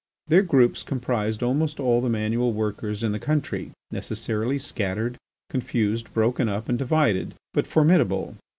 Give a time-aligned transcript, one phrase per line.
[0.25, 5.15] Their groups comprised almost all the manual workers in the country, necessarily scattered,
[5.51, 8.35] confused, broken up, and divided, but formidable.